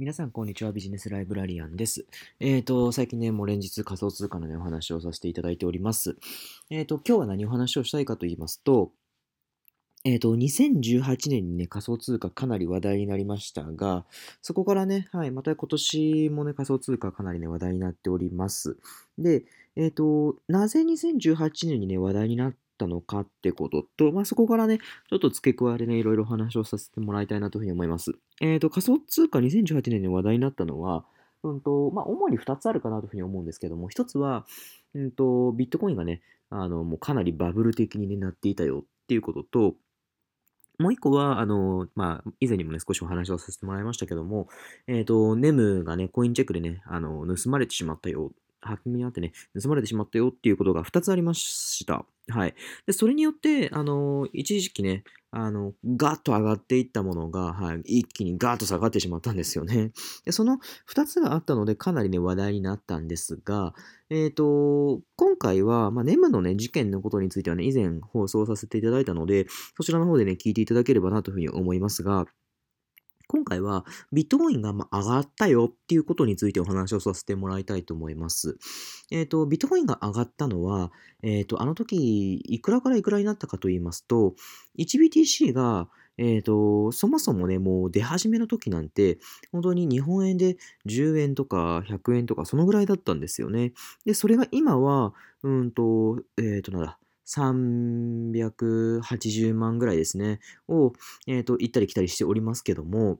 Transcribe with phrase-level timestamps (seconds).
[0.00, 0.72] 皆さん、こんにちは。
[0.72, 2.06] ビジネスライブラリアンです。
[2.38, 6.16] えっ、ー、と、最近ね、もう連日仮想通貨の、ね、お話をさせていただいております。
[6.70, 8.92] えっ、ー、と、今日は何お話をしたいかと言いますと、
[10.06, 14.06] えっ、ー、と、2018年にね、仮想通貨かなり話題になりましたが、
[14.40, 18.78] そこからね、はい、また今年もね、仮想通貨かなりね、話題になっております。
[19.18, 19.44] で、
[19.76, 28.12] えっ、と、なぜ2018年にね、話題になったのかってことと、まあ、そこからね、ちょっと付け加えでね、いろいろ話をさせてもらいたいなというふうに思います。
[28.40, 31.04] えっ、ー、と、仮想通貨2018年に話題になったのは、
[31.42, 34.46] うんと、まあ、主に2つあるかなというふうに思うんですけども、1つは、
[34.94, 39.74] うんと、ビットコインがね、あの、もうかなりバブル的に、ね、なっていたよっていうことと、
[40.78, 44.48] もう一個は、あの、まあ、以前にもね、少しお話をさせてもらいましたけども、
[44.86, 52.04] えっ、ー、と、ネムがね、コインチェックでね、あの、盗まれてしまったよハッキングにあってね、盗まれてしまったよっていうことが2つありました。
[52.28, 52.54] はい。
[52.86, 55.02] で、それによって、あの、一時期ね、
[55.32, 59.92] あの、ガッと上がっていったものが、はい、一気にガーッと下がってしまったんですよね。
[60.24, 60.58] で、その
[60.92, 63.74] 2つがあったので、かなりね、話題になったんですが、
[64.10, 72.26] えっ、ー、と、今回は、まあ、ネムのね、事件のことについてはね、以前放送させていただいたので、そちらの方でね、聞いていただければなというふうに思いますが、
[73.30, 78.58] 今回はビットコインが上がったよっていうことについてお話をさせてもらいたいと思います。
[79.12, 80.90] えっ、ー、と、ビットコインが上がったのは、
[81.22, 84.34] えっ、ー、と、あの時、いくらからいくらになったかと言いますと、
[84.78, 89.18] 1BTC がえっ、ー、と、そもそもね、もう出始めの時なんて、
[89.52, 93.72] 本当に日本円で10円とか100円とかそのぐらいだったんですよね。
[94.04, 96.98] で、それが今は、うんと、えっ、と、なんだ、
[97.34, 100.92] 380万ぐらいですね、を、
[101.26, 103.18] えっ、ー、と、行ったり来たりしておりますけども、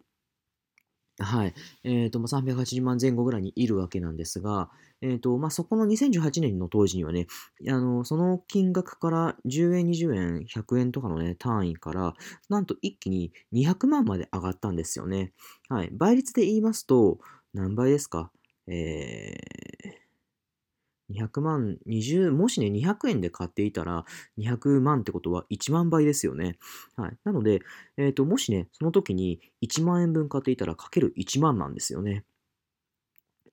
[1.22, 1.54] はい。
[1.84, 4.70] えっ、ー、と、まあ、380万前後ぐらいにいるわけなんですが、
[5.02, 7.26] え、ー、と、まあ、そこの2018年の当時にはね、
[7.68, 12.14] あの、その金額から10円、20円、100円とかのね、単位から、
[12.48, 15.32] なんと一気に200万まで上がったんですよね。
[15.68, 15.90] はい。
[15.92, 17.18] 倍率で言いますと、
[17.52, 18.30] 何倍ですか？
[18.66, 19.59] えー、
[21.20, 24.04] 200万、20、もしね、200円で買っていたら、
[24.38, 26.58] 200万ってことは1万倍ですよね。
[26.96, 27.16] はい。
[27.24, 27.60] なので、
[27.96, 32.24] えっ、ー、と、もしね、その時に1万円分買っていたら、かける1万なんですよね。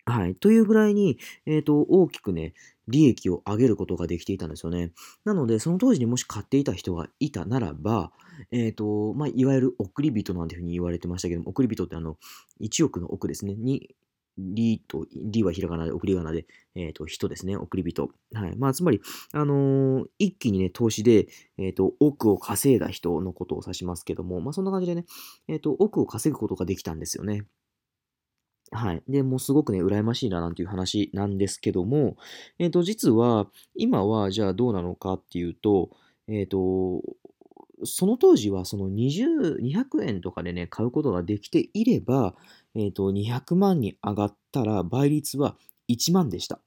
[0.06, 0.36] はい。
[0.36, 2.54] というぐらいに、えっ、ー、と、大きくね、
[2.88, 4.94] 利益を上げることができていたんですよね。
[5.26, 8.14] なので、その当時にもし買っていた人がいたならば、
[8.52, 12.18] えっ、ー、と、まあ、いわゆる送り人なんていうふうに言われてましたけども、送り人ってあの、
[12.62, 13.96] 1億の億ですね、に、
[14.38, 18.10] りと、りはひらがなで、送り仮名で、えっ、ー、と、人ですね、送り人。
[18.34, 18.56] はい。
[18.56, 19.02] まあ、つまり、
[19.34, 21.28] あのー、一気にね、投資で、
[21.58, 25.06] えっ、ー、と、億を稼いだ人のことを指しますけども、まあ、そんな感じでね、
[25.48, 27.46] えっ、と、億を稼ぐことができたんですよね。
[28.72, 29.04] はい。
[29.08, 32.18] で、もうすごくね、羨ましいななんていう話なんですけども、
[32.60, 35.90] えっ、と、実は、今は、じゃあどうなのかっていうと、
[36.28, 37.02] えっ、と、
[37.84, 42.36] その当時はその20、200円とかでね、買うことができていれば、
[42.78, 45.58] えっ、ー、と、200万に上がったら倍率は
[45.90, 46.60] 1万でした。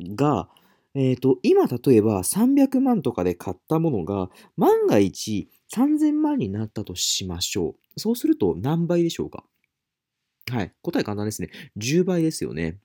[0.00, 0.48] が、
[0.94, 8.00] えっ、ー、と、今例えば300万とかで買ったものが万が一3000万になったとしましょう。
[8.00, 9.44] そうすると何倍でしょうか？
[10.50, 10.72] はい。
[10.80, 11.50] 答え簡単ですね。
[11.76, 12.78] 10倍ですよね。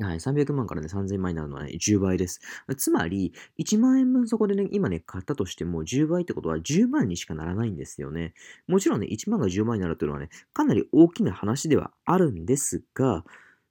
[0.00, 2.40] はい、300万からね、3000万になるのはね、10倍です。
[2.76, 8.34] つまり、1万円分そこでね、今ね、買ったとしても、10倍ってことは10万にしかならないんですよね。
[8.66, 13.24] もちろんね、1万が10万になるというのはね、かなり大きな話ではあるんですが、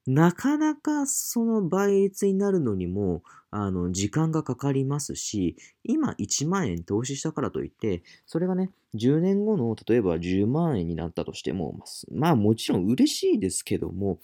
[0.06, 11.80] なかなかその倍率になるのにも、あの、時間がかかりますし、今1万円投資したからといって、それがね、10年後の、例えば10万円になったとしても、
[12.12, 14.20] まあもちろん嬉しいですけども、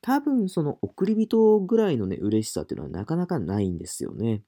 [0.00, 4.42] 多分その送り人ぐらいのね、嬉しさっていうのはなかなかないんですよね。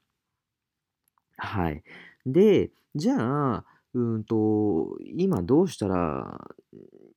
[1.37, 1.83] はい。
[2.27, 3.17] で、じゃ
[3.55, 6.47] あ、うんと、今どうしたら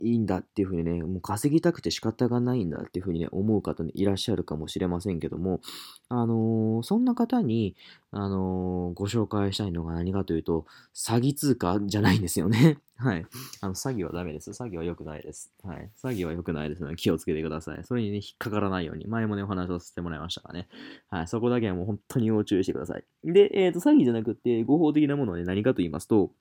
[0.01, 5.61] いいんだっていうふうにね、もう稼ぎたくて仕方がないんだっていうふうにね、思う方ね、いらっしゃるかもしれませんけども、
[6.09, 7.75] あのー、そんな方に、
[8.11, 10.65] あのー、ご紹介したいのが何かというと、
[10.95, 12.79] 詐欺通貨じゃないんですよね。
[13.03, 13.25] はい。
[13.59, 14.51] あの、詐欺はダメです。
[14.51, 15.51] 詐欺は良くないです。
[15.61, 15.89] はい。
[16.01, 17.83] 詐欺は良くないですので気をつけてください。
[17.83, 20.69] それにね、引っかからないように、前もね、お話をさせてもらいましたからね。
[21.09, 21.27] はい。
[21.27, 23.03] そこだけはもう本当に要注意してください。
[23.25, 26.31] で、えっ、ー、と、詐欺じゃなくて、合法的なものはね、何かと言いますと、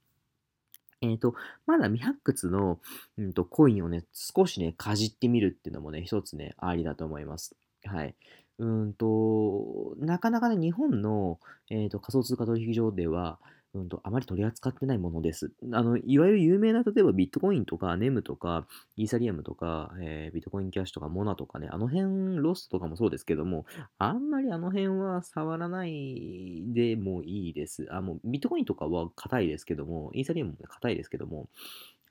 [1.01, 1.35] えっ、ー、と、
[1.67, 2.79] まだ未発掘の、
[3.19, 7.57] うんと、コインをね、少しね、かじってみるっていうのもね、一つね、ありだと思います。
[7.85, 8.15] はい。
[8.59, 11.41] うんと、なかなかね、日本の、
[11.71, 13.39] えーと仮想通貨取引所では、
[13.75, 15.51] うんと、あまり取り扱ってないものです。
[15.73, 18.67] あの、いわゆる有名な、例えばビットコインとか、ネムとか、
[18.97, 23.65] イーサリアムとか、えー、ビットコインキャッシュとか、モナとかね、あの辺、ロストとかもそうですけども、
[23.97, 27.87] あんまりあの辺は触らないでもいいです。
[27.91, 31.49] あ、もう、ビットコインとかは硬いですけども、イーサリアムも硬いですけども、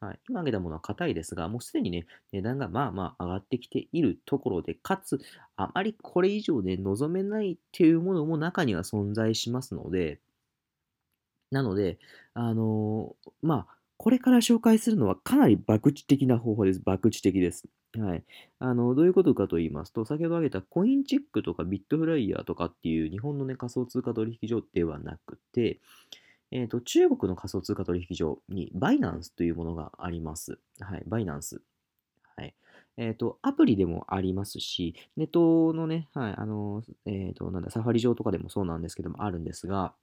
[0.02, 5.20] はい、今挙げたものは硬いですが、もうすでにね、値段がまあまあ上がってきているところで、かつ、
[5.56, 10.20] あまりこれ以上、ね、望めないっていうものも中には存在しますので、
[11.52, 12.00] なので、
[12.34, 16.82] あのー、まあ、これから紹介するのはかなり博打的な方法です。
[16.84, 17.68] 博打的です。
[18.00, 18.24] はい。
[18.60, 25.80] あの、どういうことかと言いますと、先ほど挙げたコインチェックとかビットフライヤーとかっていう日本のね、仮想通貨取引所ではなくて、
[26.52, 30.60] えっ、ー、と、中国の仮想通貨取引所にバイナンスというものがあります。
[30.80, 31.62] はい、バイナンス。
[32.36, 32.54] はい。
[32.98, 39.94] えっ、ー、と、アプリでもありますし、ネットのね、はい、あの、えっ、ー、と、なんだ、サファリ上とかでもそうなんですけども、あるんですが、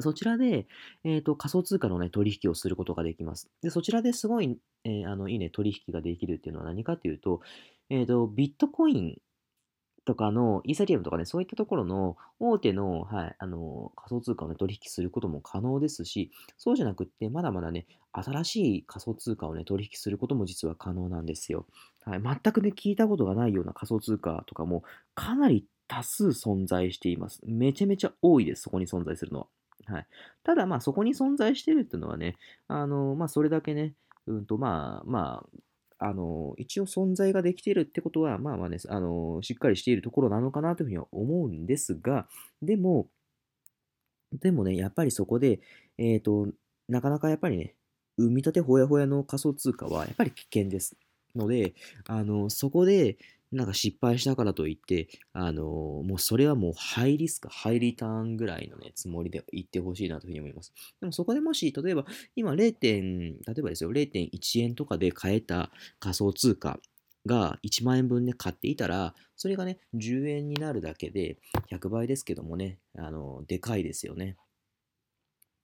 [0.00, 0.66] そちらで、
[1.04, 3.48] えっ、と、仮想通貨のね、取引をすることができます。
[3.62, 7.40] で、そちらですごい、え、あの、いいね、取引ができるっていうのは何かっていうと、
[7.88, 9.18] えっ、と、ビットコイン
[10.06, 21.66] とかの、イーサリアムとかね、そういったところの大手の、はい、あの、仮想通貨をね、取引することも可能ですし、そうじゃなくって、まだまだね、新しい仮想通貨をね、取引することも実は可能なんですよ。
[22.04, 24.84] はい、全くね、聞いたことがないような仮想通貨とかも、
[25.16, 27.40] かなり多数存在しています。
[27.44, 29.46] めちゃめちゃ多いです、そこに存在するのは。
[29.86, 30.06] はい。
[30.44, 32.36] ただ、まあ、そこに存在してるっていうのはね、
[32.68, 33.94] あの、まあ、それだけね、
[34.26, 35.58] うんと、まあ、まあ、
[35.98, 42.28] あの、一応存在ができているってことは、まあまあね、あの、しっかりしているところなのかなというふうには思うんですが、
[42.62, 43.08] でも、
[44.32, 45.60] でもね、やっぱりそこで、
[45.98, 46.48] えっ、ー、と、
[46.88, 47.74] なかなかやっぱりね、
[48.18, 50.96] 産み立てほやほやの仮想通貨はやっぱり危険です。
[51.34, 51.74] ので、
[52.06, 53.18] あの、そこで、
[53.52, 60.72] なんか失敗したからといって、あのもうそれはもうハイリスク、ハイリターンぐらいのね、つもりで言ってほしいなというふうに思います。
[61.00, 62.04] でもそこでもし、例えば
[62.34, 62.56] 今 0.
[62.80, 65.70] 例えばですよ、0.1円とかで買えた
[66.00, 66.78] 仮想通貨
[67.26, 71.38] が1万円分ね、買っていたら、それがね、10円になるだけで
[71.70, 74.36] 100倍ですけどもね、あの、でかいですよね。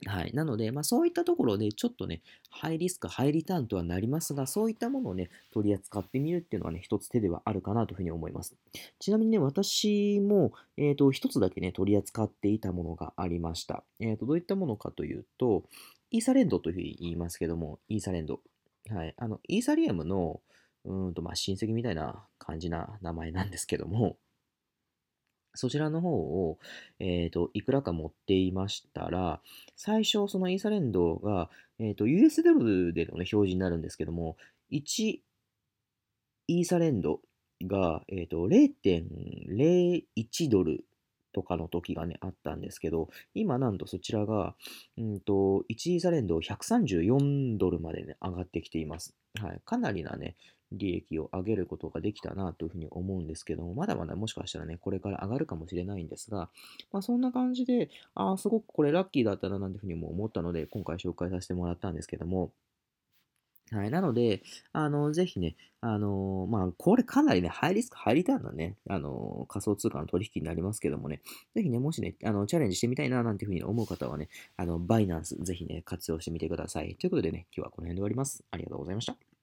[0.06, 0.32] はい。
[0.34, 8.56] なので、まあそういったところで、ちょっとね、ハイリスク、ハイリターンとはなりますが、そういったものをね、取り扱ってみるっていうのはね、一つ手ではあるかなというふうに思います。
[8.98, 13.84] ちなみにね、私も、えっ、ー、と、一つだけね、取り扱っていたものがありました。
[14.00, 15.64] えっ、ー、と、どういったものかというと、
[16.10, 18.40] イーサレンドというふうに言いますけども、イーサレンド。
[18.90, 19.14] はい。
[19.16, 20.40] あの、イーサリアムの、
[20.84, 24.16] うんと、まあ、親戚みたいな感じな名前なんですけども、
[25.54, 26.58] そちらの方を、
[26.98, 29.40] えっ、ー、と、いくらか持っていましたら、
[29.76, 34.36] 最初、そのイーサレンドが、えっ、ー、と、US ドルでの、ね、表示になるんですけども、
[34.70, 35.20] 1
[36.48, 37.20] イーサレンド
[37.66, 40.84] が、えっ、ー、と、0.01ドル
[41.32, 44.54] とかの時がね、あったんですけど、今なんとそちらが、
[44.98, 49.14] うんと、1イーサレンド134ドルまでね、上がってきています。
[49.40, 49.60] はい。
[49.64, 50.36] かなりなね、
[50.72, 56.50] 利益を上げることができたなというふうに思うんですけども、まだまだもしかしたらね、これから上がるかもしれないんですが、
[56.92, 62.52] まあそんな感じで、ああ、すごくこれラッキーだったななんていうふうにも思ったので、今回紹介させてもらったんですけども、
[63.72, 63.90] はい。
[63.90, 64.42] なので、
[64.72, 71.22] あの、ぜひね、あの、まあ、これかなりね、ハイリスク、ハイリターンなね、あの、仮想通貨の取引になりますけどもね、
[71.54, 74.28] ぜひね、もしね、あの、チャレンジしてみたいな、なんていうふうに思う方はね、
[74.58, 76.96] あの、バイナンス、ぜひね、活用してみてください。
[76.96, 78.44] ということでね、今日はこの辺で終わります。
[78.50, 79.31] ありがとうございました。